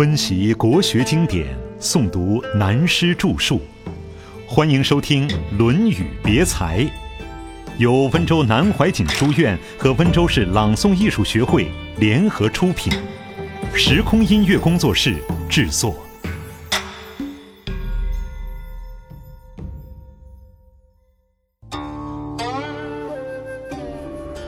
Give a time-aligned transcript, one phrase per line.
[0.00, 1.46] 温习国学经典，
[1.78, 3.60] 诵读南师著述，
[4.48, 6.78] 欢迎收听《论语别裁》，
[7.76, 12.90] 由温州南怀瑾书院和温州市朗诵艺术学会联合出品，
[13.74, 15.16] 时空音乐工作室
[15.50, 15.94] 制作。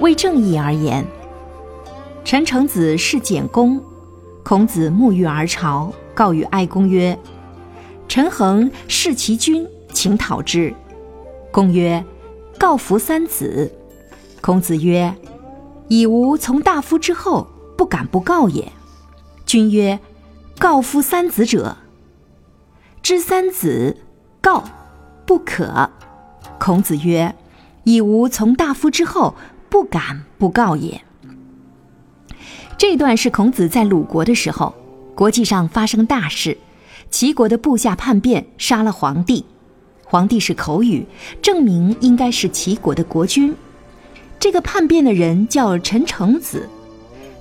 [0.00, 1.04] 为正义而言，
[2.24, 3.91] 陈成子是简公。
[4.42, 7.16] 孔子沐浴而朝，告与哀公曰
[8.08, 10.74] ：“陈恒弑其君，请讨之。”
[11.52, 12.04] 公曰
[12.58, 13.72] ：“告夫三子。”
[14.42, 15.14] 孔子曰
[15.88, 17.46] ：“以吾从大夫之后，
[17.76, 18.72] 不敢不告也。”
[19.46, 20.00] 君曰
[20.58, 21.76] ：“告夫三子者，
[23.00, 23.96] 知三子，
[24.40, 24.64] 告
[25.24, 25.90] 不可。”
[26.58, 27.34] 孔子曰
[27.84, 29.36] ：“以吾从大夫之后，
[29.68, 31.02] 不敢不告也。”
[32.82, 34.74] 这段是孔子在鲁国的时候，
[35.14, 36.58] 国际上发生大事，
[37.12, 39.44] 齐国的部下叛变，杀了皇帝。
[40.02, 41.06] 皇帝是口语，
[41.40, 43.54] 证明应该是齐国的国君。
[44.40, 46.68] 这个叛变的人叫陈成子。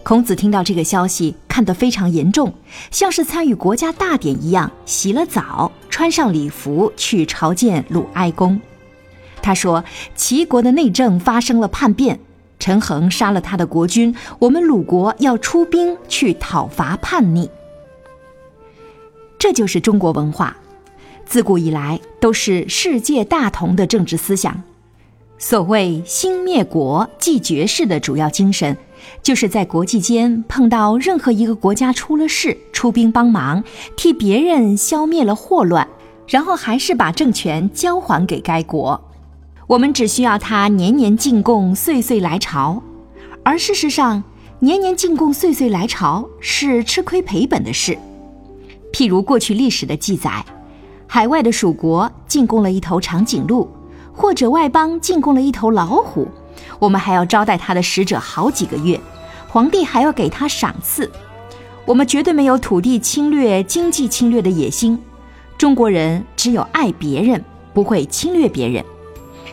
[0.04, 2.54] 孔子听到这个消息，看得非常严重，
[2.92, 8.62] 像是参与国家大典一样，洗了澡，穿上礼服去朝见鲁哀公。
[9.42, 9.84] 他说
[10.16, 12.20] ：“齐国的内政发生了叛变。”
[12.62, 17.50] 陈恒杀了他的国君，我们鲁国要出兵去讨伐叛逆。
[19.40, 20.56] 这就是中国文化，
[21.26, 24.62] 自古以来都是世界大同的政治思想。
[25.40, 28.78] 所谓兴灭国、继绝世的主要精神，
[29.24, 33.64] 就是在国际间碰到任何一个国家出了事，出兵帮忙，
[33.98, 35.88] 替别人消灭了祸乱，
[36.28, 39.02] 然后还是把政权交还给该国。
[39.72, 42.84] 我们只需要他年年进贡、岁岁来朝，
[43.42, 44.22] 而事实上，
[44.60, 47.98] 年年进贡、岁岁来朝是吃亏赔本的事。
[48.92, 50.44] 譬如过去历史的记载，
[51.08, 53.70] 海外的蜀国进贡了一头长颈鹿，
[54.12, 56.28] 或者外邦进贡了一头老虎，
[56.78, 59.00] 我们还要招待他的使者好几个月，
[59.48, 61.10] 皇帝还要给他赏赐。
[61.86, 65.02] 我们绝对没有土地侵略、经济侵略的野心。
[65.58, 67.42] 中国人只有爱别人，
[67.74, 68.84] 不会侵略别人。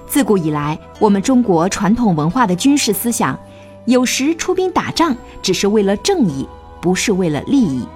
[0.08, 3.38] 自古以来，我们中国传统文化的军事思想，
[3.84, 6.48] 有时出兵打仗只是为了正义，
[6.80, 7.86] 不是为了利益。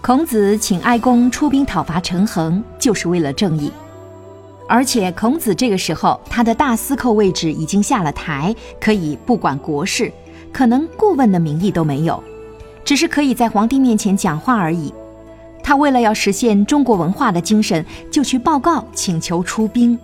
[0.00, 3.70] 孔子请哀公出兵讨伐陈恒，就是为了正义。
[4.66, 10.10] 而且，孔子这个时候他的大司寇位置已经下了台，可以不管国事，
[10.52, 12.22] 可能顾问的名义都没有，
[12.82, 14.92] 只是可以在皇帝面前讲话而已。
[15.62, 19.98] 他为了要实现中国文化的精神，就去报告请求出兵。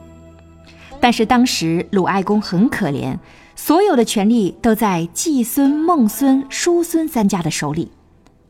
[1.01, 3.17] 但是当时鲁哀公很可怜，
[3.55, 7.91] 所有的权力都在季孙、孟孙、叔孙三家的手里。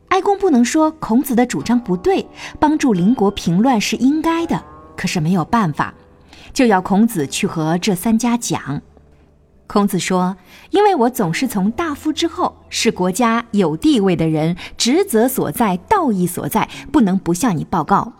[0.09, 2.27] 哀公不能说孔子的主张不对，
[2.59, 4.63] 帮助邻国平乱是应该的，
[4.97, 5.93] 可是没有办法，
[6.51, 8.81] 就要孔子去和这三家讲。
[9.67, 10.35] 孔子说
[10.71, 18.13] ：“因为我总是从大夫之后，是国家有地位的人，职责所在、道义所在，不能不向你报告。”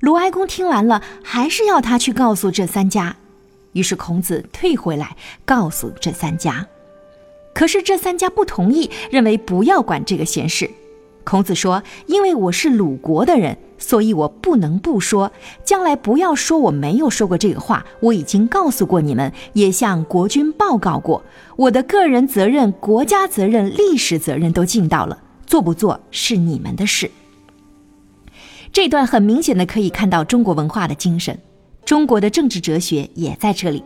[0.00, 3.14] 鲁哀公听完了，还是要他去告诉这三家。
[3.76, 5.14] 于是孔子退回来，
[5.44, 6.66] 告诉这三家。
[7.52, 10.70] 可是这三家不同意，认为不要管这个闲事。
[11.24, 15.30] 孔子说：“因为我是鲁国的人，所以我不能不说。
[15.62, 17.84] 将来不要说我没有说过这个话。
[18.00, 21.22] 我已经告诉过你们，也向国君报告过。
[21.56, 27.10] 我的个人责任、国家责任、历史责任都尽到了，做不做是你们的事。”
[28.72, 31.38] 这段很明显的可以看到中国文化的精神。
[31.86, 33.82] 中国的政治哲学也在这里。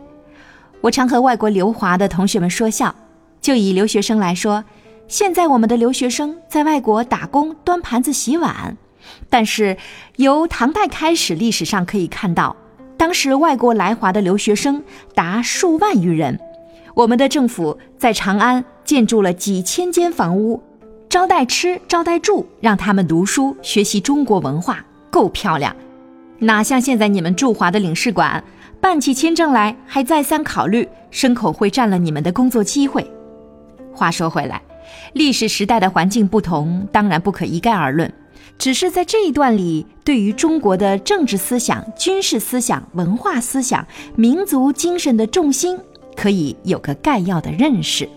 [0.81, 2.93] 我常和外国留华的同学们说笑，
[3.39, 4.65] 就以留学生来说，
[5.07, 8.75] 现在我们的留学生在外国打工、端盘子、洗碗，
[9.29, 9.77] 但是
[10.15, 12.55] 由唐代开始，历史上可以看到，
[12.97, 16.39] 当时外国来华的留学生达数万余人。
[16.95, 20.59] 我们的政府在长安建筑了几千间房屋，
[21.07, 25.75] 招待吃、招待住，让他们读书学习中国文化，够漂亮。
[26.43, 28.43] 哪像现在你们驻华的领事馆
[28.79, 33.05] 办起签证来还再三考虑，牲口会占了你们的工作机会。
[33.93, 34.59] 话说回来，
[35.13, 38.11] 历史时代的环境不同，当然不可一概而论。
[38.57, 43.85] 只是在这一段里，对于中国的政治思想、军事思想、文化思想、
[44.15, 45.77] 民族精神的重心，
[46.15, 48.09] 可以有个概要的认识。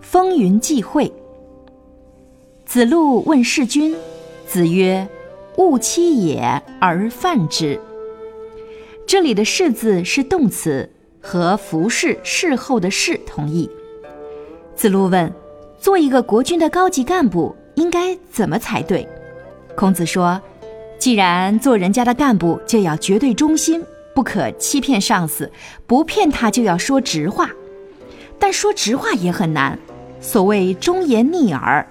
[0.00, 1.12] 风云际会，
[2.66, 3.94] 子路问世君，
[4.48, 5.08] 子曰。
[5.56, 7.78] 勿欺也而犯之。
[9.06, 10.88] 这里的“是”字是动词，
[11.20, 13.68] 和服侍、侍候的“侍”同义。
[14.76, 15.32] 子路问
[15.78, 19.06] ：“做一个国君的高级干部应该怎么才对？
[19.76, 20.40] 孔子说
[20.98, 25.50] ：“既然做人家的干部，就要绝对忠心，不可欺骗上司，
[25.86, 27.50] 不骗他就要说直话。
[28.38, 29.78] 但说直话也很难，
[30.20, 31.86] 所谓忠言逆耳。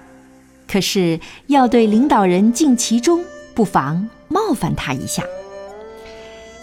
[0.66, 3.22] 可是要对领导人尽其忠，
[3.54, 5.22] 不妨冒犯他一下。”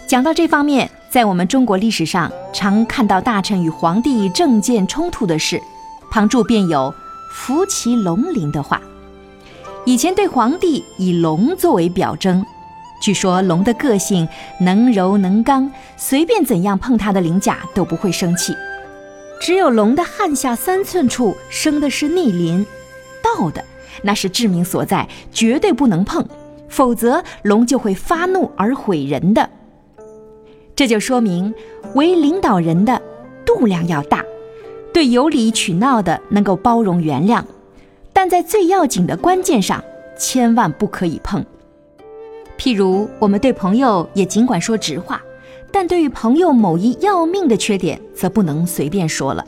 [0.08, 5.60] 讲到这方面，在我们中国历史上常看到大臣与皇帝政见冲突的事，
[6.10, 6.94] 旁注便有
[7.34, 8.80] “扶其龙鳞”的话。
[9.84, 12.44] 以前对皇帝以龙作为表征，
[13.02, 14.26] 据说龙的个性
[14.60, 18.54] 能柔能刚，随便怎样碰它的鳞甲都不会生气。
[19.40, 22.66] 只有龙的汗下三寸处生的是逆鳞，
[23.22, 23.62] 倒的
[24.02, 26.26] 那是致命所在，绝对不能碰，
[26.68, 29.48] 否则龙就会发怒而毁人的。
[30.76, 31.52] 这就说明，
[31.94, 33.02] 为领导人的
[33.44, 34.24] 度量要大，
[34.92, 37.42] 对有理取闹的能够包容原谅，
[38.12, 39.82] 但在最要紧的关键上，
[40.16, 41.44] 千万不可以碰。
[42.56, 45.20] 譬如，我们对朋友也尽管说直话，
[45.72, 49.44] 但对于朋友某一要命的缺点，则不能随便说了。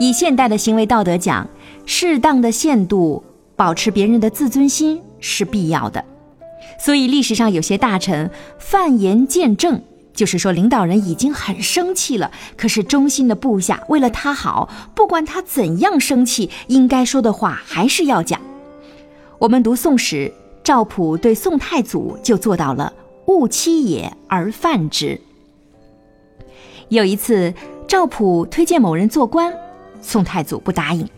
[0.00, 1.48] 以现代的行为道德讲，
[1.86, 3.22] 适当的限度，
[3.54, 6.04] 保持别人的自尊心是必要的。
[6.84, 9.80] 所以，历史上有些大臣犯言见正。
[10.12, 18.40] 就是说，领导人已经很生气了，可是忠心的部下为了他好，不管他怎样生气，应该说的话还是要讲。
[19.38, 20.28] 我们读《宋史》，
[20.64, 22.92] 赵普对宋太祖就做到了
[23.26, 25.18] “勿欺也而犯之”。
[26.90, 27.54] 有一次，
[27.88, 29.54] 赵普推荐某人做官，
[30.02, 31.08] 宋太祖不答应。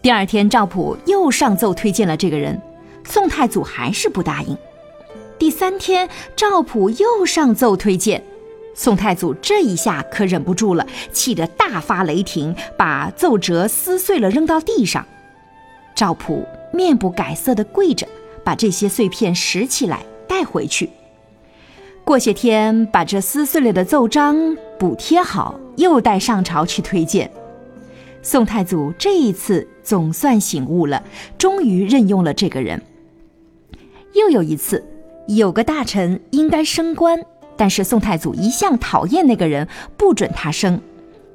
[0.00, 2.58] 第二天，赵普又上奏推荐了这个人，
[3.04, 4.56] 宋太祖还是不答应。
[5.40, 6.06] 第三天，
[6.36, 8.22] 赵普又上奏推荐。
[8.74, 15.02] 宋太祖这一下可忍不住了，气得大发雷霆，把奏折撕碎了扔到地上。
[15.94, 18.06] 赵普面不改色地跪着，
[18.44, 20.90] 把这些碎片拾起来带回去。
[22.04, 27.30] 过些天，把这撕碎了的奏章补贴好，又带上朝去推荐。
[28.20, 31.02] 宋太祖这一次总算醒悟了，
[31.38, 32.82] 终于任用了这个人。
[34.12, 34.84] 又有一次，
[35.36, 37.20] 有个大臣应该升官。
[37.56, 40.80] 但是宋太祖一向讨厌那个人，不准他升。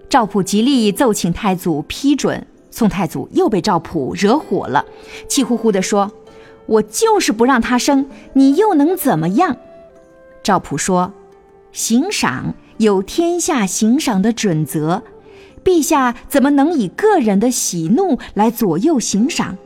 [0.09, 4.83] 赵普极力奏请太祖批准，宋太祖又被赵普惹火了，
[5.29, 6.11] 气呼呼地说
[6.65, 9.55] ：“我就是不让他升，你又能怎么样？”
[10.41, 11.13] 赵普说
[11.71, 15.03] ：“行赏有天下行赏的准则，
[15.63, 19.57] 陛下怎么能以个人的喜怒来左右行赏？”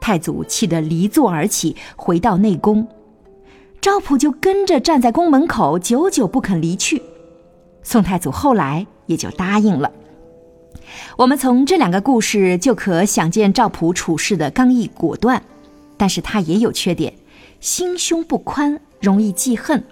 [0.00, 2.86] 太祖气得离座而起，回到内宫。
[3.86, 7.00] 赵普就跟着站在宫门口，久久不肯离去。
[7.84, 9.92] 宋太祖后来也就答应了。
[11.16, 15.40] 我们从这两个故事就可想见赵普处事的刚毅果断，
[15.96, 17.14] 但是他也有缺点，
[17.60, 19.84] 心胸不宽，容易记恨。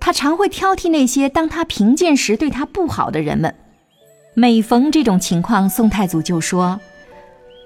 [0.00, 3.54] 他常会挑剔那些当他贫贱时对他不好的人们。
[4.32, 6.80] 每逢这种情况，宋太祖就说：“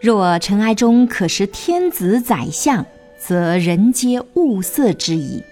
[0.02, 2.84] 若尘埃中可识天子宰相。”
[3.18, 5.42] 则人皆物色之矣。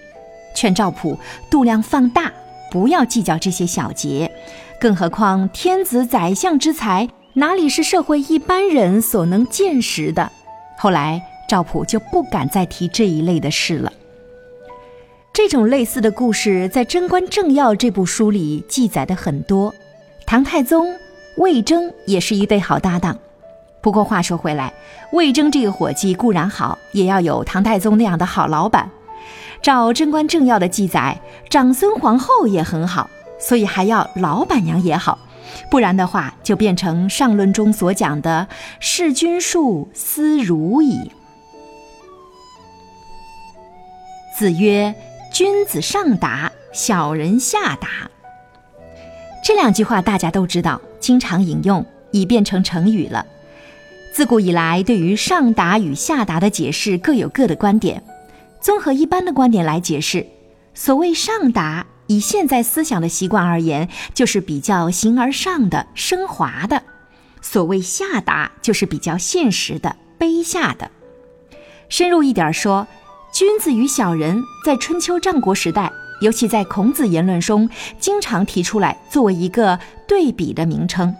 [0.55, 1.19] 劝赵普
[1.49, 2.31] 度量放大，
[2.71, 4.31] 不要计较这些小节。
[4.79, 10.31] 更何况天子宰相之才，哪里是社会一般人所能见识的？
[10.77, 13.91] 后来赵普就不敢再提这一类的事了。
[15.33, 19.73] 这种类似的故事在《贞观政要》这部书里记载的很多。
[20.25, 20.91] 唐太宗、
[21.37, 23.17] 魏征也是一对好搭档。
[23.87, 24.73] 不过话说回来，
[25.13, 28.91] 魏征这个伙计固然好，也要有唐太宗那样的好老板。
[29.61, 35.17] 照《贞观政要》的记载，长孙皇后也很好，所以还要老板娘也好，
[35.71, 38.49] 不然的话就变成上论中所讲的
[38.81, 41.09] “事君术，思如矣”。
[44.37, 44.93] 子曰
[45.31, 47.87] ：“君子上达，小人下达。”
[49.41, 53.25] 这两句话大家都知道，经常引用，已变成成语了。
[54.17, 58.01] 自古以来，对于上达与下达的解释各有各的观点。
[58.59, 60.25] 综合一般的观点来解释，
[60.73, 66.79] 所谓上达，以现在思想的习惯而言，就是比较形而上的、升华的；
[67.43, 70.89] 所谓下达，就是比较现实的、卑下的。
[71.87, 72.87] 深入一点说，
[73.31, 77.69] 君子与小人，在春秋战国时代，尤其在孔子言论中，
[77.99, 81.15] 经常提出来作为一个对比的名称。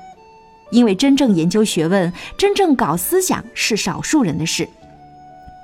[0.72, 4.68] 因为真正研究学问、真正搞思想是少数人的事，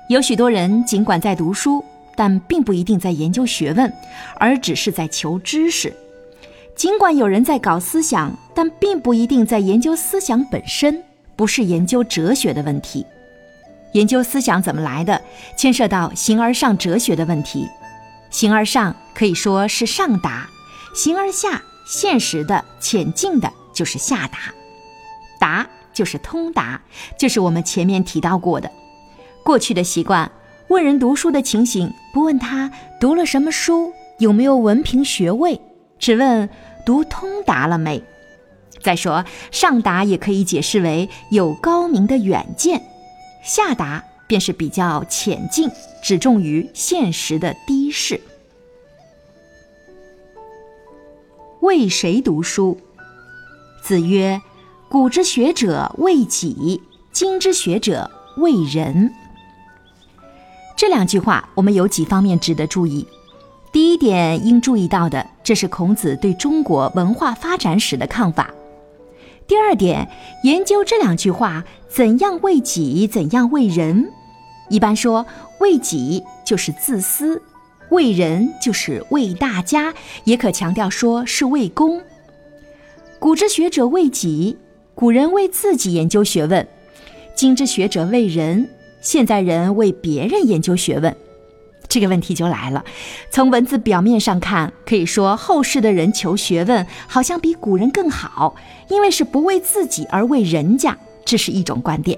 [0.08, 1.84] 有许多人尽管在读书，
[2.16, 3.92] 但并不一定在研究学问，
[4.36, 5.90] 而只是在求知识；
[6.76, 11.02] 尽管有人在搞思想，但并不一定在研究思想本身。
[11.36, 13.04] 不是研究哲学的问题。
[13.92, 15.20] 研究思想怎么来的，
[15.56, 17.66] 牵涉到形而上哲学的问题。
[18.30, 20.48] 形而上可以说是上达，
[20.94, 24.54] 形而下现实的、浅近的，就是下达。
[25.44, 26.80] 达就是通达，
[27.18, 28.70] 就是我们前面提到过的。
[29.44, 30.32] 过去的习惯，
[30.68, 35.60] 问人读书的情形，不问他读了什么书，有没有文凭学位，
[35.98, 36.48] 只问
[36.86, 38.02] 读通达了没。
[38.80, 42.82] 再说上达也可以解释为有高明的远见。
[43.42, 45.70] 下达便是比较浅近，
[46.02, 48.18] 只重于现实的低视。
[51.60, 52.78] 为谁读书？
[53.82, 54.40] 子曰
[54.94, 59.12] ：“古之学者为己，今之学者为人。”
[60.78, 63.04] 这两句话，我们有几方面值得注意。
[63.72, 68.54] 第一点应注意到的，这是孔子对中国文化发展史的看法。
[69.48, 70.08] 第二点，
[70.44, 74.12] 研究这两句话，怎样为己，怎样为人。
[74.70, 75.26] 一般说，
[75.58, 77.42] 为己就是自私，
[77.90, 82.00] 为人就是为大家，也可强调说是为公。
[83.18, 84.56] 古之学者为己，
[84.94, 86.64] 古人为自己研究学问；
[87.34, 88.70] 今之学者为人，
[89.00, 91.14] 现在人为别人研究学问。
[91.88, 92.84] 这个问题就来了。
[93.30, 98.54] 从文字表面上看，可以说后世的人求学问好像比古人更好，
[98.88, 102.16] 因为是不为自己而为人家，这是一种观点。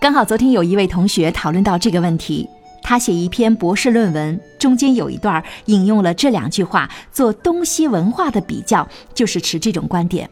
[0.00, 2.48] 刚好昨天有一位同学讨论到这个问题，
[2.82, 10.30] 他写一篇博士论文，中间有一段引用了这两句话做东西文化的比较，就是持这种观点。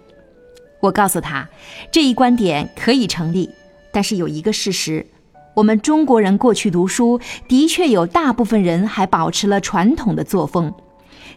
[0.81, 1.49] 我告诉他，
[1.93, 3.51] 这一观点可以成立，
[3.93, 5.07] 但是有一个事实。
[5.55, 10.73] 我们中国人过去读书，的确有大部分人还保持了传统的作风。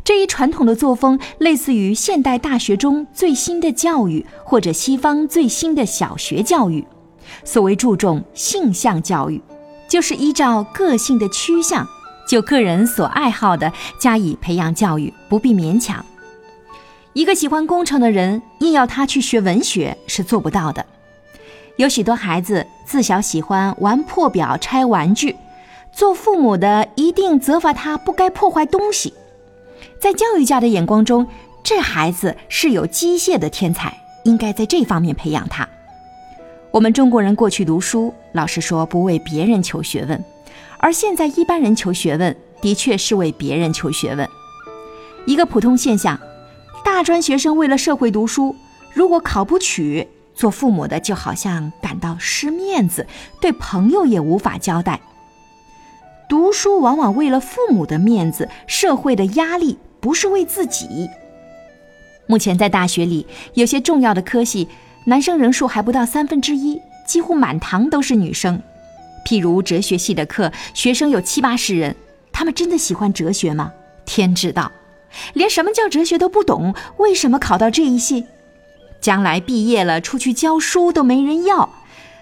[0.03, 6.85] 这一传统的作风，类似于现代大学中最新的教育，或者西方最新的小学教育。
[7.43, 9.41] 所谓注重性向教育，
[9.89, 11.87] 就是依照个性的趋向，
[12.27, 16.05] 就个人所爱好的加以培养教育，不必勉强。
[17.13, 20.83] 一个喜欢工程的人，硬要他去学文学，是做不到的。
[21.75, 25.35] 有许多孩子自小喜欢玩破表、拆玩具，
[25.91, 29.13] 做父母的一定责罚他不该破坏东西。
[29.99, 31.27] 在教育家的眼光中，
[31.63, 35.67] 这孩子是有机械的天才，应该在这方面培养他。
[36.71, 40.23] 我们中国人过去读书，老实说不为别人求学问，
[40.79, 44.27] 而现在一般人求学问，的确是为别人求学问。
[45.25, 46.19] 一个普通现象，
[46.83, 48.55] 大专学生为了社会读书，
[48.93, 50.07] 如果考不取。
[50.35, 53.05] 做父母的就好像感到失面子，
[53.39, 54.99] 对朋友也无法交代。
[56.27, 61.07] 读书往往为了父母的面子，社会的压力，不是为自己。
[62.25, 64.67] 目前在大学里，有些重要的科系，
[65.05, 68.59] 男生人数还不到三分之一，几乎满堂都是女生。
[69.23, 71.95] 譬如哲学系的课，学生有七八十人，
[72.31, 73.71] 他们真的喜欢哲学吗？
[74.03, 74.71] 天知道，
[75.33, 78.25] 连什么叫哲学都不懂，为什么考到这一系？
[79.01, 81.69] 将来毕业了，出去教书都没人要。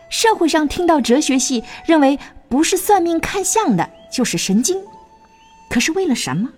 [0.09, 2.19] 社会上听到哲学系，认为
[2.49, 4.81] 不是算命看相的，就是神经。
[5.69, 6.49] 可是为了什么？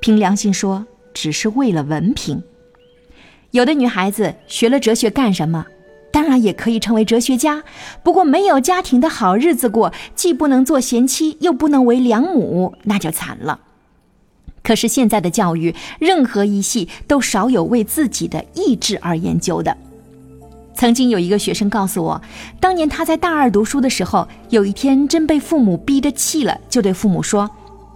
[0.00, 2.42] 凭良心说，只是为了文凭。
[3.52, 5.64] 有的女孩子学了哲学干什么？
[6.10, 7.62] 当然也可以成为哲学家，
[8.02, 13.60] 不过没有家庭的好日子过，既不能做贤妻，又不能为良母，那就惨了。
[14.68, 19.74] 可是现在的教育，任何一系都少有为自己的意志而研究的。
[20.74, 22.20] 曾经有一个学生告诉我，
[22.60, 27.50] 当年他在大二读书的时候，有一天真被父母逼得气了，就对父母说：“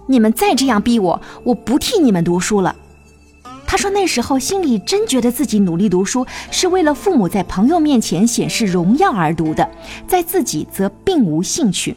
[0.09, 2.75] 你们再这样逼我，我不替你们读书了。”
[3.67, 9.69] 他说那时候心里真觉得自己努力读书是为了父母在朋友面前显示荣耀而读的，
[10.07, 11.95] 在自己则并无兴趣。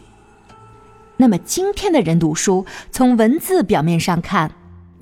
[1.16, 4.52] 那么今天的人读书，从文字表面上看。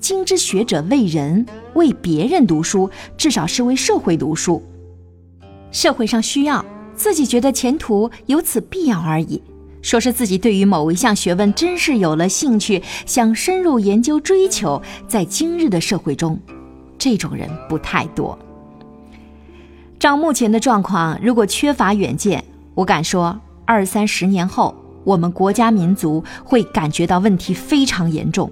[0.07, 1.43] 今之学者为人，
[1.73, 4.61] 为别人读书，至少是为社会读书。
[5.71, 6.63] 社会上需要，
[6.95, 9.41] 自己觉得前途有此必要而已。
[9.81, 16.39] 说是自己对于某一项学问真是有了兴趣，想深入研究追求，在今日的社会中，
[16.99, 18.37] 这种人不太多。
[19.97, 22.43] 照目前的状况，如果缺乏远见，
[22.75, 23.35] 我敢说，
[23.65, 28.51] 二三十年后，我们国家民族会感觉到问题非常严重。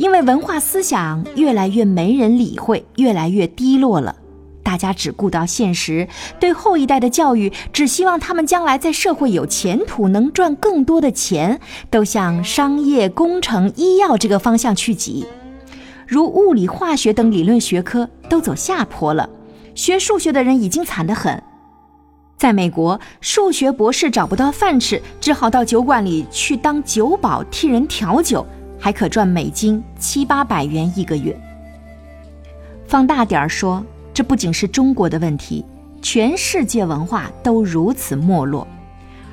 [0.00, 4.16] 因为文化思想越来越没人理会，越来越低落了。
[4.62, 15.26] 大家只顾到现实，对后一代的教育只希望他们将来在社会有前途，能赚更多的钱，都向商业、工程、医药这个方向去挤。
[16.06, 19.28] 如物理、化学等理论学科都走下坡了，
[19.74, 21.42] 学数学的人已经惨得很。
[22.38, 28.46] 在美国，数学博士找不到饭吃，只好到酒馆里去当酒保，替人调酒，
[28.80, 31.38] 还可赚美金七八百元一个月。
[32.88, 35.64] 放大点儿说，这不仅是中国的问题，
[36.02, 38.66] 全世界文化都如此没落。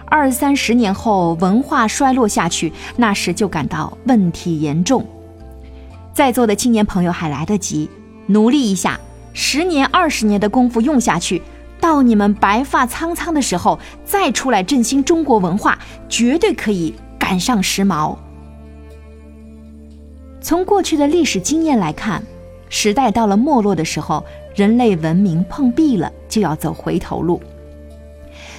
[0.05, 5.05] 二三十年后，文化衰落下去，那时就感到问题严重。
[6.13, 7.89] 在座的青年朋友还来得及，
[8.27, 8.99] 努力一下，
[9.33, 11.41] 十年二十年的功夫用下去。
[11.79, 15.77] 到你们白发苍苍的时候，再出来振兴中国文化，
[16.07, 18.15] 绝对可以赶上时髦。
[20.47, 22.23] 从过去的历史经验来看，
[22.69, 24.25] 时代到了没落的时候，
[24.55, 27.41] 人类文明碰壁了，就要走回头路。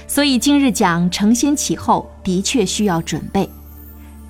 [0.07, 3.49] 所以今日讲承先启后，的确需要准备。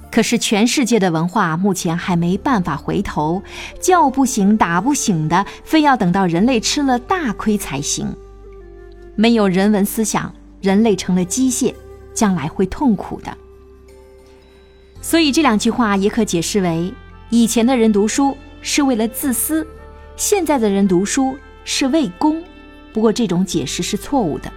[0.09, 3.43] 可是全世界的文化目前还没办法回头，
[3.81, 8.07] 叫不醒打不醒的，非要等到人类吃了大亏才行。
[9.17, 11.73] 没有人文思想，人类成了机械，
[12.13, 13.37] 将来会痛苦的。
[15.01, 16.93] 所以这两句话也可解释为：
[17.29, 19.65] 以前的人读书是为了自私，
[20.15, 22.41] 现在的人读书是为公。
[22.91, 24.51] 不过这种解释是错误的。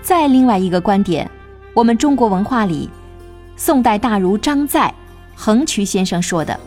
[0.00, 1.30] 再另外一个观点，
[1.74, 2.88] 我们中国文化里，
[3.56, 4.92] 宋代大儒张载、
[5.34, 6.58] 横渠先生说的：“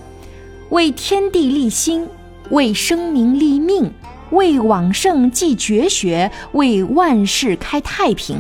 [0.69, 2.07] 为天地立心，
[2.51, 3.91] 为生民立命。”
[4.31, 8.39] 为往圣继绝学，为万世开太平，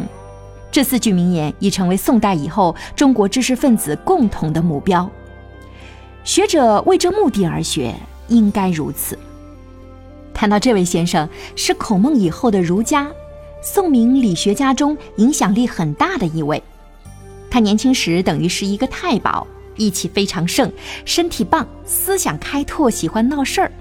[0.71, 5.07] 这四句名言已成为宋代以后中国知识分子共同的目标。
[6.23, 7.93] 学者为这目的而学，
[8.29, 9.17] 应该如此。
[10.33, 13.11] 谈到这位先生，是孔孟以后的儒家、
[13.61, 16.61] 宋明理学家中影响力很大的一位。
[17.51, 20.71] 他年轻时等于是一个太保，义气非常盛，
[21.05, 23.71] 身体棒，思想开拓，喜欢闹事儿。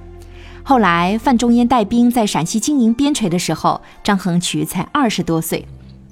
[0.64, 5.66] 后来，范仲淹带兵在陕西经营边陲的时候，张衡渠才二十多岁，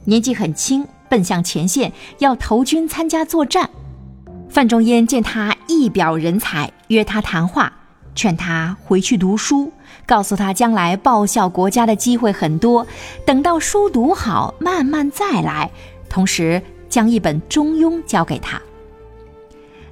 [0.04, 3.68] 年纪很轻，奔向前线要投军参加作战。
[4.50, 7.72] 范仲淹见他一表人才，约他谈话，
[8.16, 9.72] 劝他回去读书，
[10.04, 12.84] 告诉他将来报效国家的机会很多，
[13.24, 15.70] 等到书读好，慢慢再来。
[16.08, 18.60] 同时，将一本《中庸》交给他。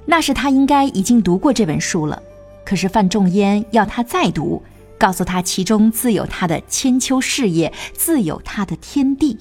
[0.05, 2.21] 那时他应该已经读过这本书了。
[2.65, 4.61] 可是范仲淹要他再读，
[4.97, 9.37] 告诉他其中自有他的千秋事业，自有他的天地。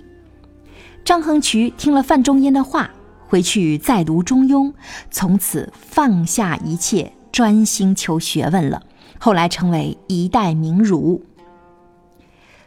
[1.05, 2.91] 张衡渠听了范仲淹的话，
[3.29, 4.69] 回去再读《中庸》，
[5.11, 8.83] 从此放下一切，专心求学问了。
[9.19, 11.23] 后来成为一代名儒。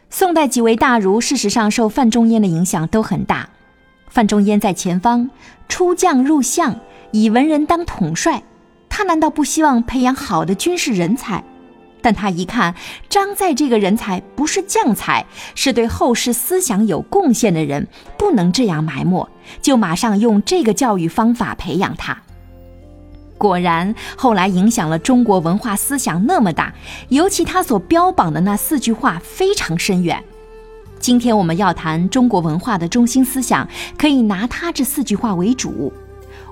[0.08, 3.48] 宋代几位大儒，事实上受范仲淹的影响都很大。
[4.08, 5.28] 范仲淹在前方
[5.68, 6.78] 出将入相，
[7.10, 8.42] 以文人当统帅。
[8.88, 11.42] 他难道不希望培养好的军事人才？
[12.02, 12.74] 但他一看
[13.08, 17.86] 张载这个人才不是将才，是对后世思想有贡献的人，
[18.18, 19.26] 不能这样埋没，
[19.62, 22.20] 就马上用这个教育方法培养他。
[23.38, 26.72] 果然，后来影响了中国文化思想那么大，
[27.08, 30.22] 尤其他所标榜的那四句话非常深远。
[31.00, 35.92] 今天我们要谈中国文化的中心思想，可以拿他这四句话为主。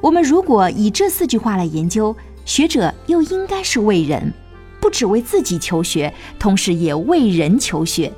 [0.00, 4.32] 我们如果以这四句话来研究，学者又应该是为人，
[4.80, 8.12] 不只为自己求学，同时也为人求学。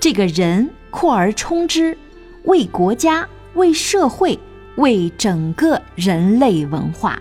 [0.00, 1.98] 这个人扩而充之，
[2.44, 4.38] 为国家、为社会、
[4.76, 7.20] 为整个人类文化。